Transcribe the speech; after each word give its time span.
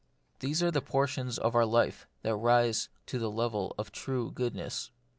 These 0.39 0.63
are 0.63 0.71
the 0.71 0.81
portions 0.81 1.37
of 1.37 1.53
our 1.53 1.63
life 1.63 2.07
that 2.23 2.33
rise 2.33 2.89
to 3.05 3.19
the 3.19 3.29
level 3.29 3.75
of 3.77 3.91
true 3.91 4.31
goodness. 4.31 4.89